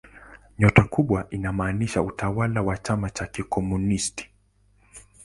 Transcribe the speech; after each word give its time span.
Nyota 0.59 0.83
kubwa 0.83 1.27
inamaanisha 1.29 2.01
utawala 2.01 2.61
wa 2.61 2.77
chama 2.77 3.09
cha 3.09 3.25
kikomunisti. 3.27 4.29